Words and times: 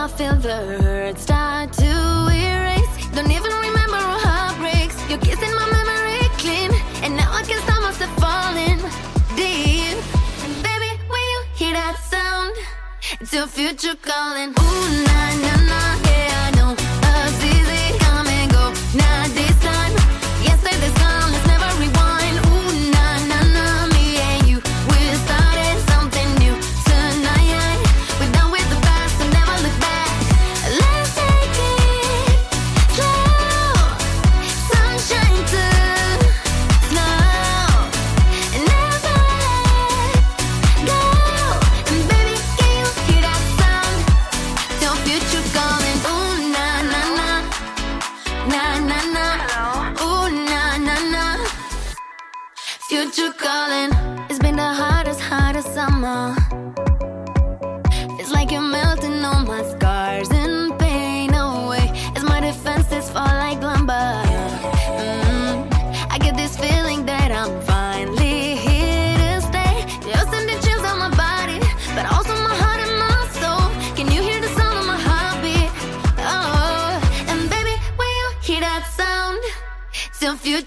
I 0.00 0.06
feel 0.06 0.36
the 0.36 0.54
hurt 0.54 1.18
start 1.18 1.72
to 1.72 1.92
erase. 2.30 3.10
Don't 3.16 3.32
even 3.32 3.50
remember 3.50 3.96
our 3.96 4.20
heartbreaks. 4.26 4.96
You're 5.10 5.18
kissing 5.18 5.52
my 5.56 5.66
memory 5.76 6.22
clean, 6.38 6.70
and 7.02 7.16
now 7.16 7.28
I 7.32 7.42
can 7.42 7.60
stop 7.62 7.82
myself 7.82 8.14
falling 8.22 8.78
deep. 9.34 9.98
And 10.44 10.54
baby, 10.62 10.90
when 11.10 11.22
you 11.32 11.38
hear 11.56 11.72
that 11.72 11.96
sound, 11.98 12.54
it's 13.20 13.34
your 13.34 13.48
future 13.48 13.96
calling. 14.00 14.50
Ooh, 14.50 15.04
na 15.04 15.34
na 15.42 15.56
na. 15.66 16.07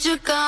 you 0.04 0.18
got. 0.18 0.41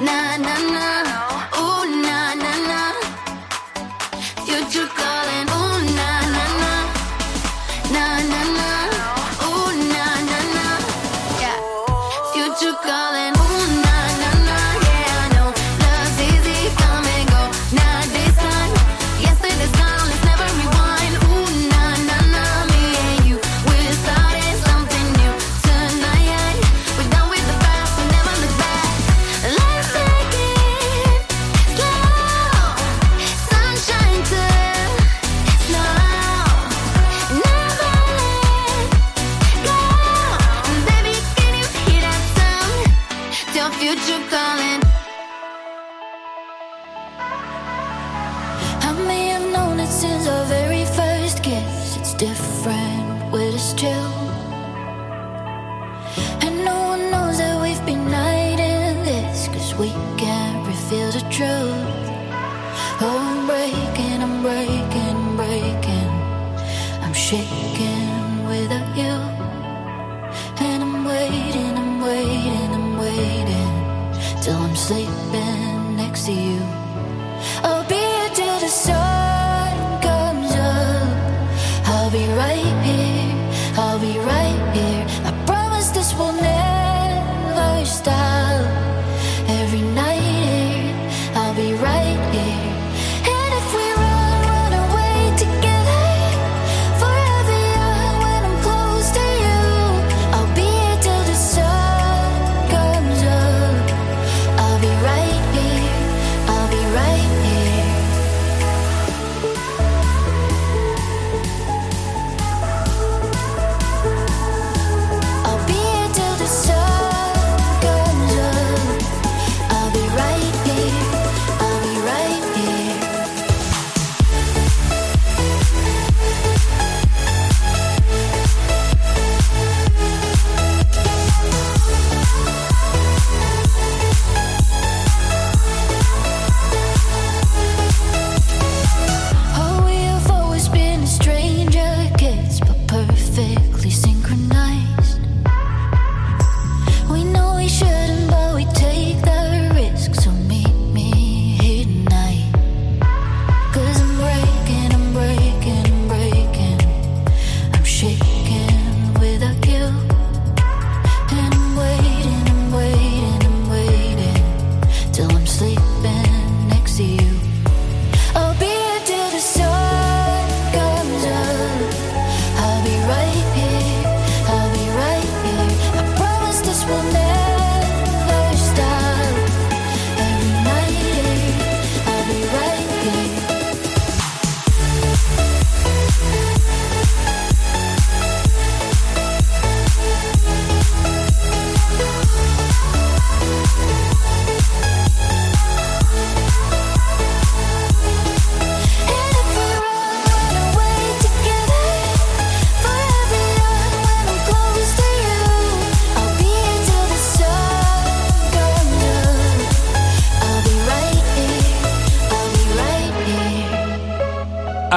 na 0.00 0.36
na 0.36 0.54
na. 0.72 0.95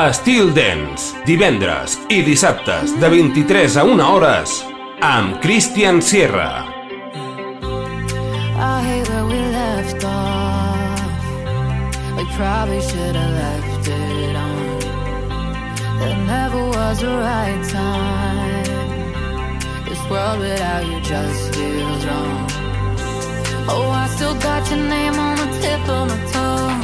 Estil 0.09 0.47
Dance, 0.55 1.13
divendres 1.21 1.93
i 2.09 2.23
dissabtes 2.25 2.95
de 2.97 3.09
23 3.13 3.75
a 3.77 3.83
1 3.85 3.99
hores 4.01 4.55
amb 5.05 5.35
Christian 5.43 6.01
Sierra. 6.01 6.65
I 12.17 12.25
probably 12.39 12.81
should 12.81 13.15
have 13.15 13.33
left 13.37 13.87
it 13.87 14.35
on. 14.35 14.79
There 15.99 16.17
never 16.25 16.61
was 16.73 17.03
a 17.03 17.13
right 17.27 17.61
time. 17.69 18.65
This 19.85 20.01
world 20.09 20.39
without 20.39 20.87
you 20.89 20.99
just 21.01 21.53
feels 21.53 22.05
wrong. 22.07 22.47
Oh, 23.69 23.91
I 23.91 24.07
still 24.15 24.33
got 24.39 24.67
your 24.71 24.79
name 24.79 25.19
on 25.19 25.35
the 25.37 25.49
tip 25.61 25.87
of 25.87 26.07
my 26.09 26.31
tongue 26.31 26.78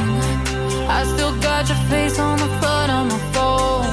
I 0.98 1.04
still 1.04 1.38
got 1.42 1.68
your 1.68 1.76
face 1.90 2.18
on 2.18 2.38
the 2.38 2.48
front 2.58 2.90
of 2.90 3.04
my 3.12 3.20
phone. 3.34 3.84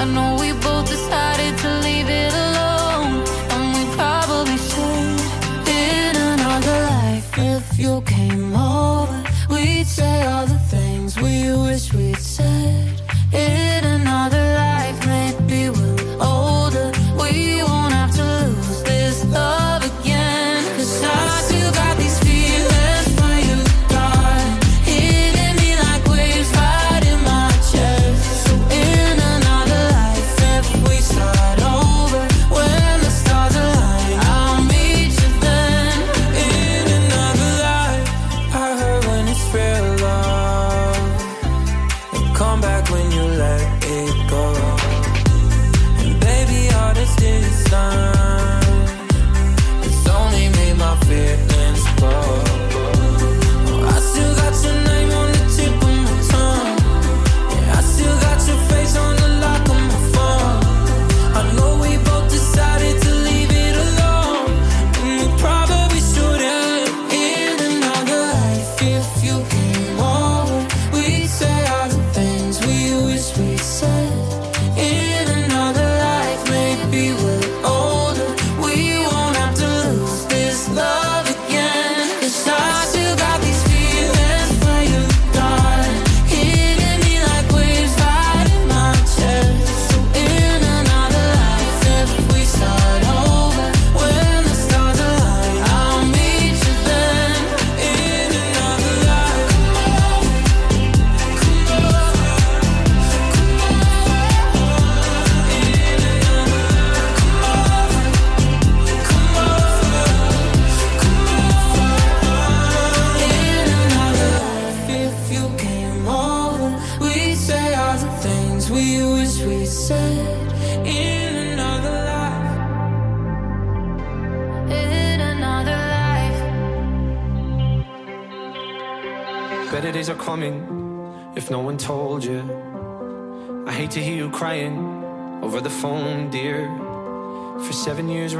I 0.00 0.02
know 0.14 0.38
we 0.40 0.52
both 0.66 0.88
decided 0.88 1.58
to 1.58 1.68
leave 1.86 2.08
it 2.08 2.32
alone, 2.46 3.12
and 3.52 3.64
we 3.76 3.84
probably 3.94 4.56
should. 4.68 5.20
In 5.68 6.16
another 6.34 6.78
life, 6.94 7.28
if 7.36 7.78
you 7.78 8.00
came 8.06 8.56
over, 8.56 9.22
we'd 9.50 9.86
say 9.86 10.24
all 10.24 10.46
the 10.46 10.62
things 10.74 11.20
we 11.20 11.52
wish 11.66 11.91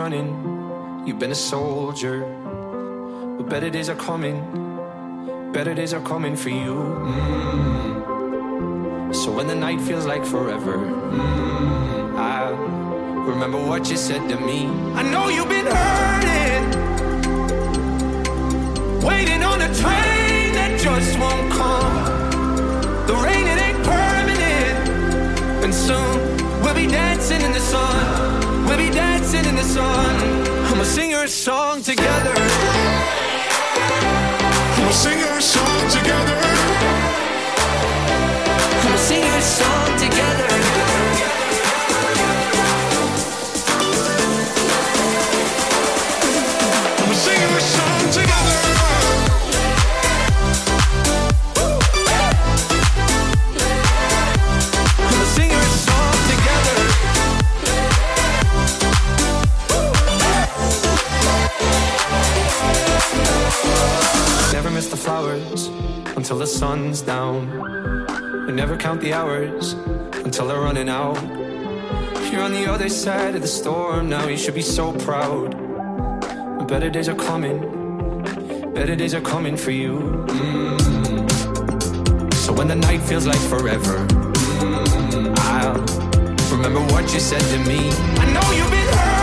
running, 0.02 1.06
you've 1.06 1.20
been 1.20 1.30
a 1.30 1.42
soldier. 1.52 2.16
But 3.36 3.48
better 3.48 3.70
days 3.70 3.88
are 3.88 4.00
coming, 4.10 4.36
better 5.52 5.74
days 5.74 5.94
are 5.94 6.00
coming 6.00 6.34
for 6.34 6.48
you. 6.48 6.74
Mm. 7.14 8.34
So 9.14 9.30
when 9.30 9.46
the 9.46 9.54
night 9.54 9.80
feels 9.80 10.04
like 10.04 10.24
forever, 10.24 10.78
mm, 10.78 12.18
I 12.18 12.50
remember 13.32 13.58
what 13.70 13.88
you 13.90 13.96
said 13.96 14.28
to 14.30 14.36
me. 14.48 14.66
I 15.00 15.02
know 15.12 15.24
you've 15.28 15.52
been 15.58 15.70
hurting 15.78 16.64
waiting 19.08 19.42
on 19.52 19.58
a 19.68 19.70
train 19.82 20.46
that 20.58 20.72
just 20.86 21.12
won't 21.22 21.48
come. 21.60 21.94
The 23.08 23.14
rain, 23.26 23.44
it 23.52 23.58
ain't 23.66 23.80
permanent. 23.92 24.78
And 25.64 25.72
soon 25.72 26.14
we'll 26.62 26.78
be 26.84 26.88
dancing 26.88 27.40
in 27.40 27.52
the 27.52 27.64
sun. 27.72 28.51
We'll 28.66 28.76
be 28.78 28.90
dancing 28.90 29.44
in 29.44 29.56
the 29.56 29.62
sun. 29.64 30.16
I'ma 30.68 30.84
sing 30.84 31.10
your 31.10 31.26
song 31.26 31.82
together. 31.82 32.34
I'ma 34.76 34.90
sing 34.90 35.18
your 35.18 35.40
song 35.40 35.80
together. 35.90 36.38
I'ma 38.84 38.96
sing 38.96 39.24
your 39.24 39.40
song 39.40 39.98
together. 39.98 40.51
Flowers 65.02 65.66
until 66.16 66.38
the 66.38 66.46
sun's 66.46 67.02
down. 67.02 68.46
We 68.46 68.52
never 68.52 68.76
count 68.76 69.00
the 69.00 69.12
hours 69.12 69.72
until 70.24 70.46
they're 70.46 70.60
running 70.60 70.88
out. 70.88 71.20
You're 72.30 72.42
on 72.42 72.52
the 72.52 72.70
other 72.70 72.88
side 72.88 73.34
of 73.34 73.42
the 73.42 73.48
storm 73.48 74.08
now. 74.08 74.28
You 74.28 74.36
should 74.36 74.54
be 74.54 74.62
so 74.62 74.92
proud. 74.92 75.56
Better 76.68 76.88
days 76.88 77.08
are 77.08 77.16
coming. 77.16 77.58
Better 78.74 78.94
days 78.94 79.12
are 79.12 79.20
coming 79.20 79.56
for 79.56 79.72
you. 79.72 79.98
Mm. 80.28 82.34
So 82.34 82.52
when 82.52 82.68
the 82.68 82.76
night 82.76 83.00
feels 83.02 83.26
like 83.26 83.40
forever, 83.54 84.06
mm, 84.06 85.36
I'll 85.38 86.54
remember 86.56 86.80
what 86.92 87.12
you 87.12 87.18
said 87.18 87.40
to 87.40 87.58
me. 87.68 87.90
I 88.22 88.24
know 88.32 88.46
you've 88.56 88.70
been 88.70 88.88
hurting, 88.98 89.21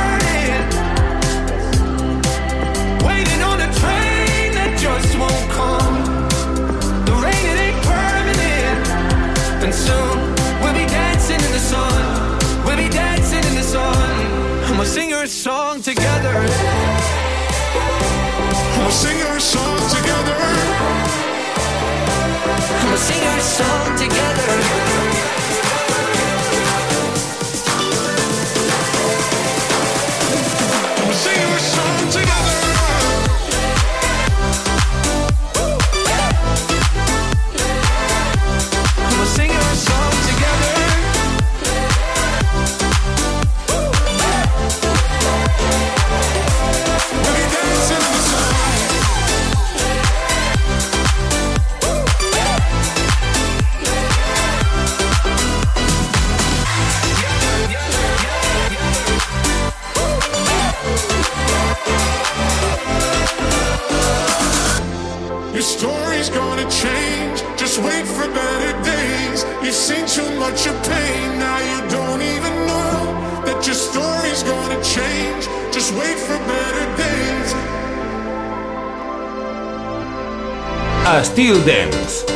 sing 23.00 23.28
our 23.28 23.40
song 23.40 23.96
together. 23.98 24.99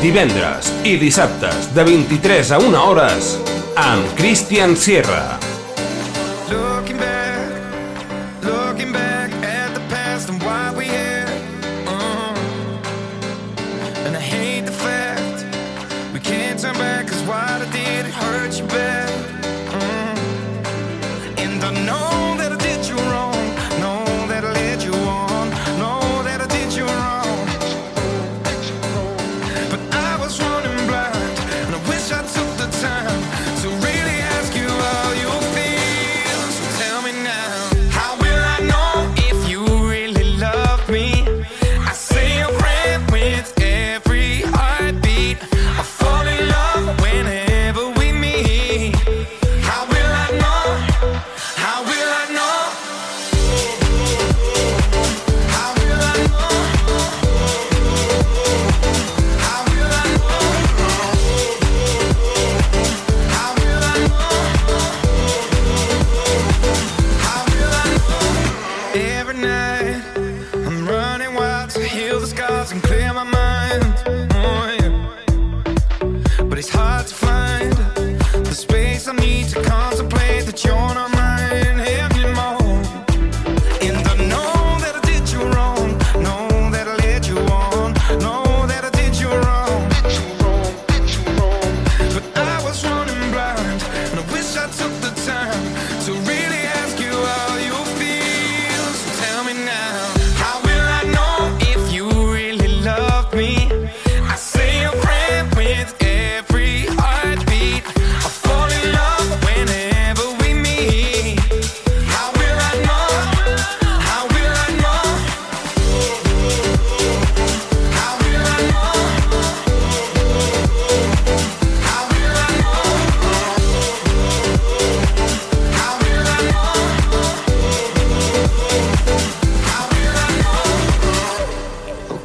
divendres 0.04 0.68
i 0.84 0.98
dissabtes 1.00 1.70
de 1.72 1.84
23 1.88 2.50
a 2.52 2.58
1 2.60 2.76
hores 2.76 3.30
amb 3.80 4.04
Christian 4.18 4.76
Sierra. 4.76 5.40
Looking 6.50 6.98
back, 6.98 8.44
looking 8.44 8.92
back 8.92 9.32
at 9.48 9.74
the 9.74 9.80
past 9.88 10.28
and 10.28 10.44
why 10.44 10.74
we 10.76 10.86
here 10.92 11.32
uh-huh. 11.88 12.36
And 14.06 14.18
I 14.18 14.20
hate 14.20 14.66
the 14.66 14.76
fact 14.76 15.46
we 16.14 16.20
can't 16.20 16.60
turn 16.60 16.76
back 16.76 17.08
cause 17.08 17.24
what 17.24 17.62
I 17.62 17.72
did 17.72 18.06
it 18.06 18.14
hurt 18.14 18.60
you 18.60 18.68
bad 18.68 19.13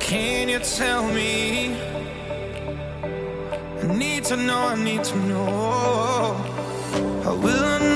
Can 0.08 0.48
you 0.48 0.58
tell 0.58 1.06
me? 1.06 1.74
I 3.82 3.86
need 3.94 4.24
to 4.24 4.38
know, 4.38 4.56
I 4.56 4.74
need 4.74 5.04
to 5.04 5.16
know. 5.16 6.34
I 7.26 7.32
will 7.34 7.87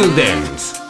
Will 0.00 0.16
Dance. 0.16 0.80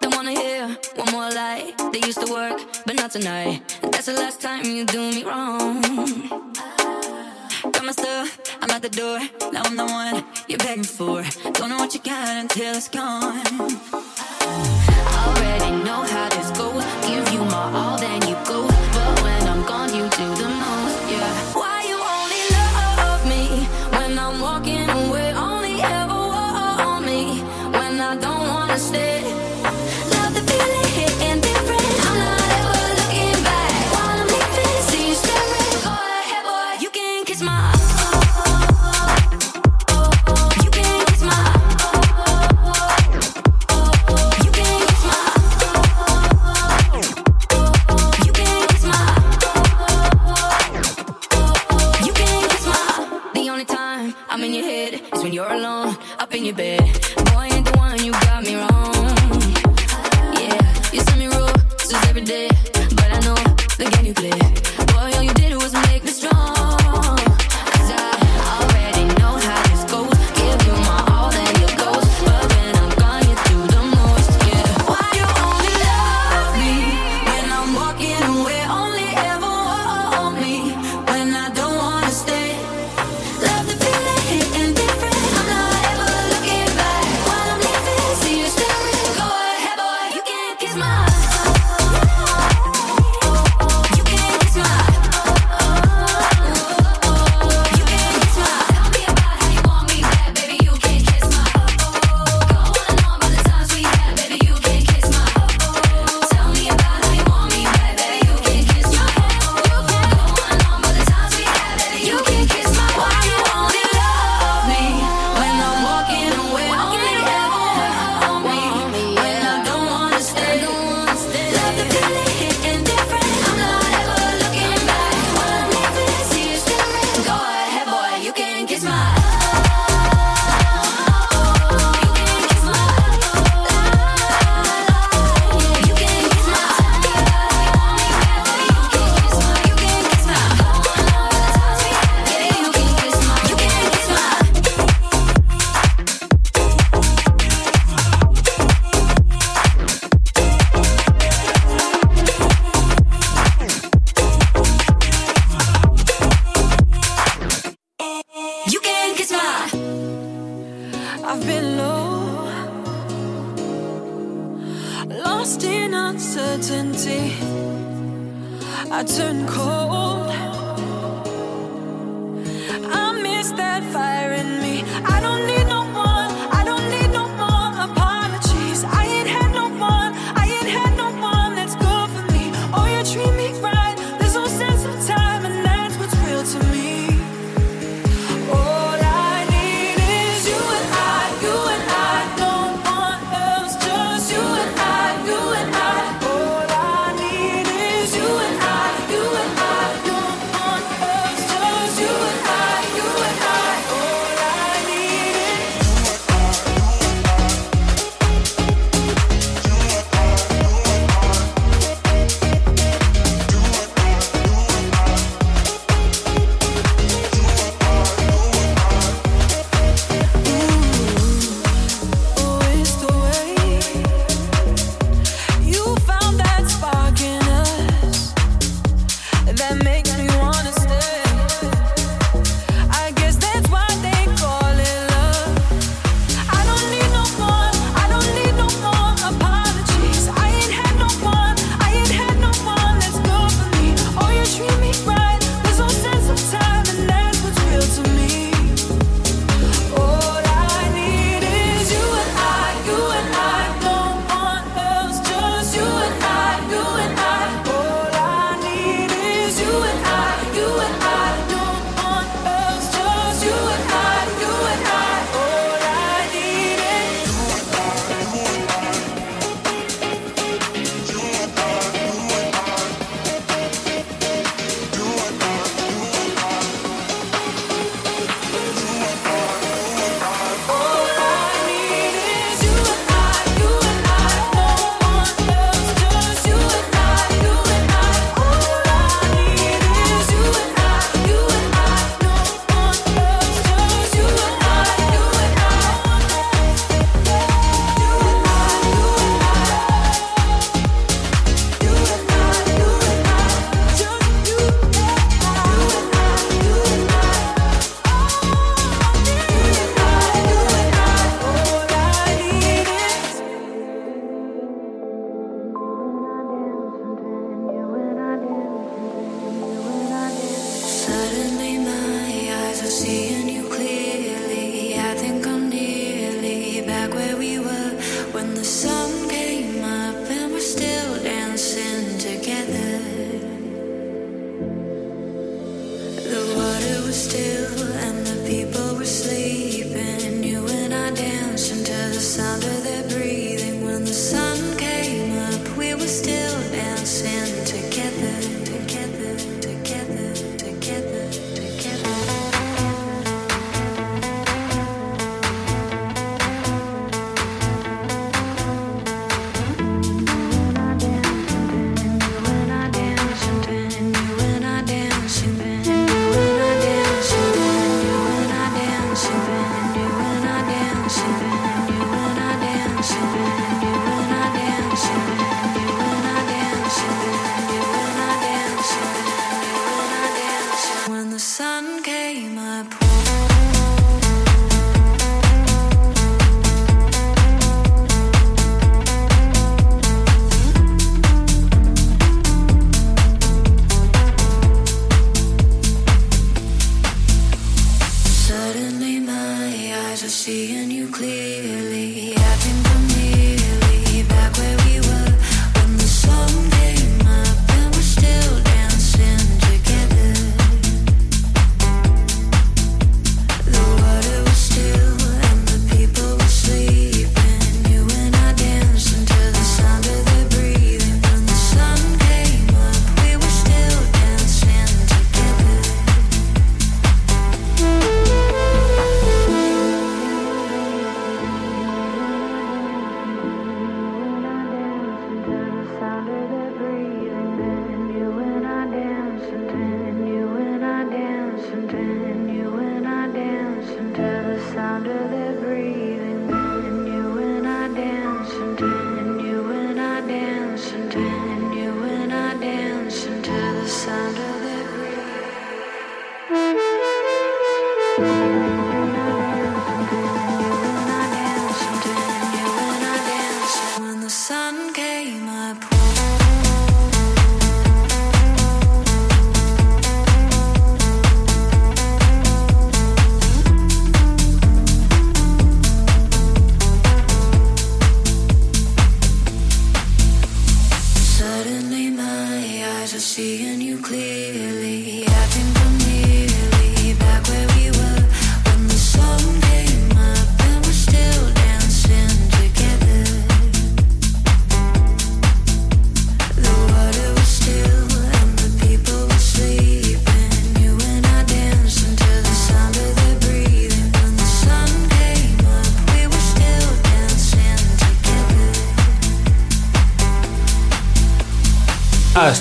Don't 0.00 0.14
wanna 0.14 0.32
hear 0.32 0.76
one 0.96 1.10
more 1.10 1.30
lie. 1.30 1.72
They 1.90 2.00
used 2.00 2.20
to 2.20 2.30
work, 2.30 2.60
but 2.84 2.96
not 2.96 3.12
tonight. 3.12 3.62
That's 3.80 4.04
the 4.04 4.12
last 4.12 4.42
time 4.42 4.66
you 4.66 4.84
do 4.84 5.10
me 5.10 5.24
wrong. 5.24 5.80
Got 7.72 7.82
my 7.82 7.92
stuff, 7.92 8.38
I'm 8.60 8.70
at 8.70 8.82
the 8.82 8.90
door. 8.90 9.20
Now 9.54 9.62
I'm 9.64 9.76
the 9.76 9.86
one 9.86 10.22
you're 10.48 10.58
begging 10.58 10.84
for. 10.84 11.24
Don't 11.54 11.70
know 11.70 11.78
what 11.78 11.94
you 11.94 12.00
got 12.00 12.36
until 12.36 12.74
it's 12.76 12.90
gone. 12.90 13.40
I 15.12 15.18
already 15.28 15.82
know 15.82 16.02
how 16.12 16.28
this 16.28 16.50
goes. 16.50 16.84
Give 17.08 17.26
you 17.32 17.42
my 17.46 17.72
all, 17.72 17.96
then 17.96 18.27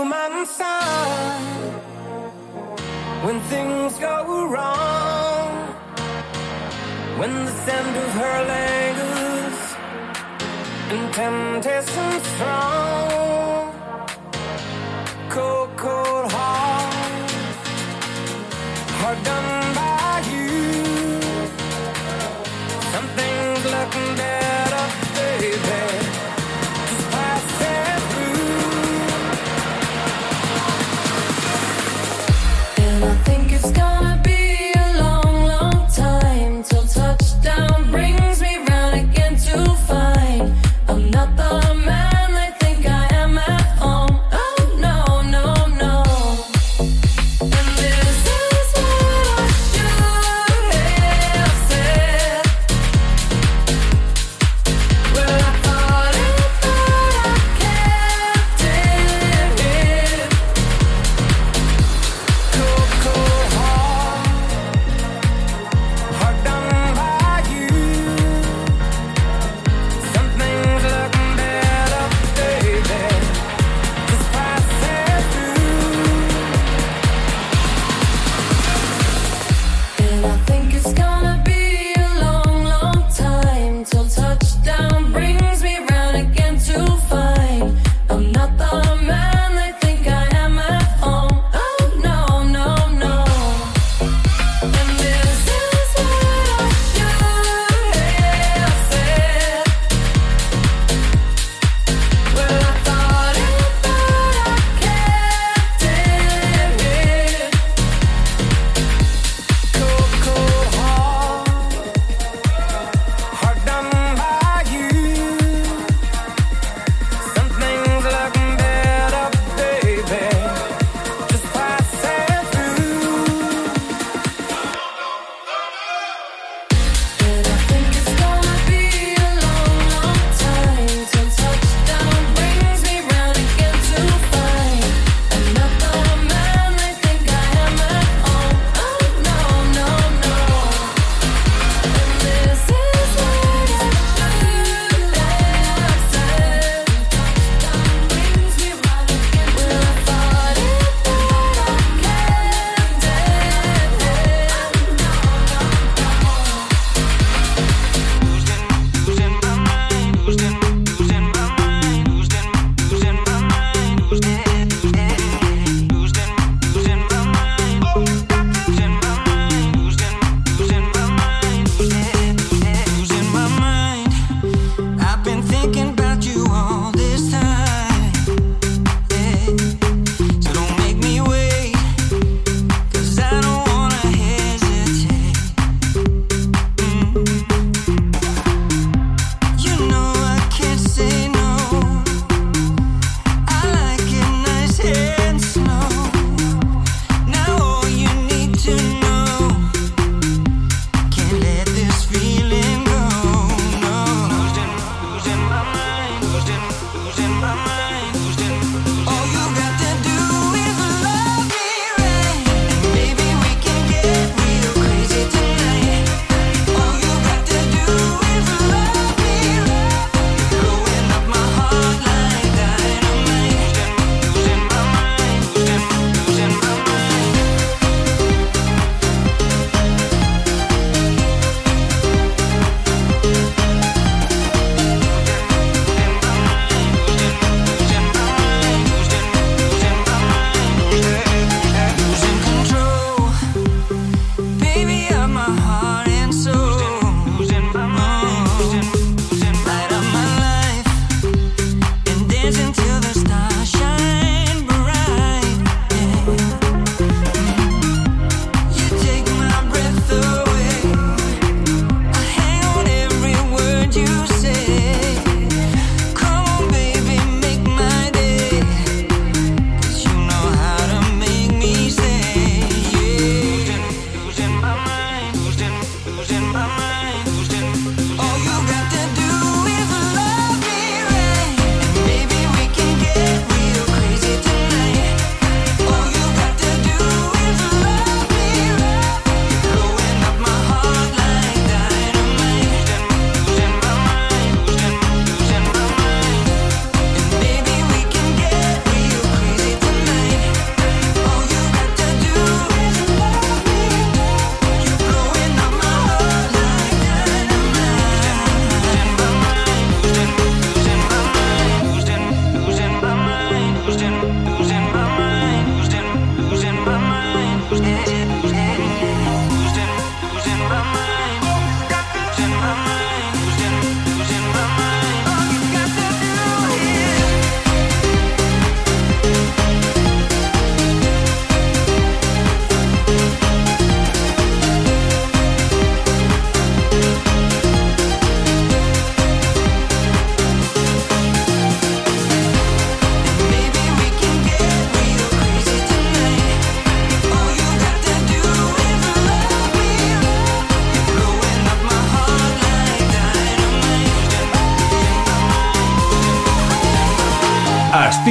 human 0.00 0.46
when 3.24 3.38
things 3.52 3.98
go 3.98 4.46
wrong, 4.48 5.50
when 7.18 7.32
the 7.44 7.52
sand 7.64 7.96
of 8.04 8.10
her 8.22 8.38
lingers 8.52 9.58
and 10.92 11.12
temptation 11.12 12.12
strong, 12.32 13.74
cold, 15.28 15.70
cold 15.76 16.32
heart, 16.32 17.30
hard 19.00 19.18
done 19.22 19.74
by 19.74 20.22
you. 20.32 21.20
Something's 22.92 23.64
looking 23.74 24.16
better. 24.16 24.39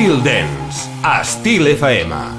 Estil 0.10 0.24
Dance. 0.24 0.90
Estil 1.22 1.68
FM. 1.68 2.39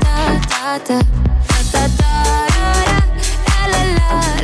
da 0.00 0.16
da 0.50 0.78
da. 0.88 0.98
Da 1.48 1.58
da 1.72 1.82
da 1.98 2.12
da 2.48 3.66
la 3.72 3.82
la 3.96 4.18
la. 4.36 4.43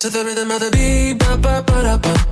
To 0.00 0.08
the 0.08 0.24
rhythm 0.24 0.52
of 0.52 0.60
the 0.60 0.70
beat, 0.70 1.18
ba 1.18 1.36
ba 1.36 1.60
ba 1.66 1.82
da 1.82 1.98
ba. 1.98 2.27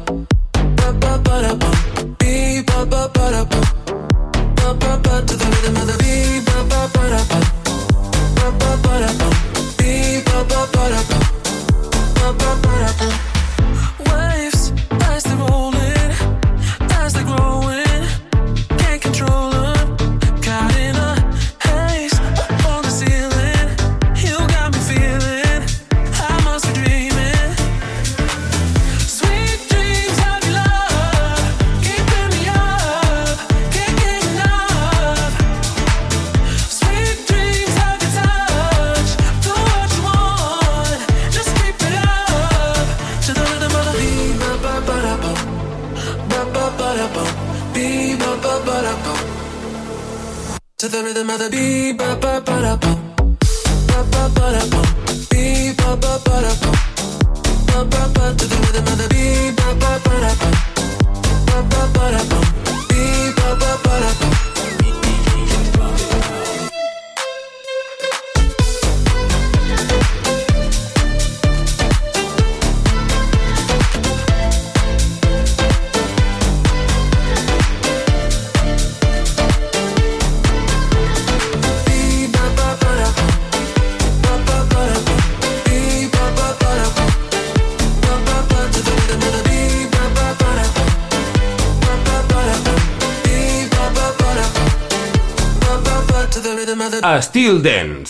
Till 97.37 97.59
then, 97.59 98.06